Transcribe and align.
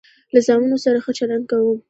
له 0.33 0.39
زامنو 0.47 0.77
سره 0.85 0.97
ښه 1.03 1.11
چلند 1.19 1.45
کوم. 1.51 1.77